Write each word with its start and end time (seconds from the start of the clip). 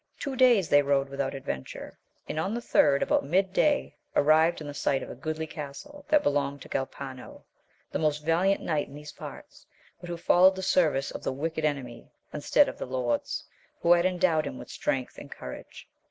Two 0.17 0.35
days 0.35 0.67
they 0.67 0.81
lode 0.81 1.09
without 1.09 1.35
aA\eu\»\xx^^^5A<3Vi.S^^ 1.35 1.93
40 2.25 2.33
AMADIS 2.33 2.57
OF 2.57 2.63
GAUL. 2.63 2.71
third 2.71 3.03
about 3.03 3.23
mid 3.23 3.53
day 3.53 3.95
arrived 4.15 4.59
in 4.59 4.73
sight 4.73 5.03
of 5.03 5.11
a 5.11 5.15
goodly 5.15 5.45
castle, 5.45 6.05
that 6.09 6.23
belonged 6.23 6.63
to 6.63 6.69
Galpano, 6.69 7.43
the 7.91 7.99
most 7.99 8.25
valliant 8.25 8.63
knight 8.63 8.87
in 8.87 8.95
those 8.95 9.11
parts, 9.11 9.67
but 9.99 10.09
who 10.09 10.17
followed 10.17 10.55
the 10.55 10.63
service 10.63 11.11
of 11.11 11.21
the 11.21 11.31
wicked 11.31 11.63
enemy, 11.65 12.09
instead 12.33 12.67
of 12.67 12.79
the 12.79 12.87
Lord's, 12.87 13.43
who 13.79 13.93
had 13.93 14.07
endowed 14.07 14.47
him 14.47 14.57
with 14.57 14.69
strength 14.71 15.19
and 15.19 15.31
courage. 15.31 15.87